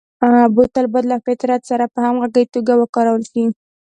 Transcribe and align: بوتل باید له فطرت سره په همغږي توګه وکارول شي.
بوتل 0.55 0.85
باید 0.91 1.05
له 1.11 1.17
فطرت 1.25 1.61
سره 1.69 1.85
په 1.93 1.99
همغږي 2.05 2.43
توګه 2.53 2.73
وکارول 2.77 3.23
شي. 3.31 3.43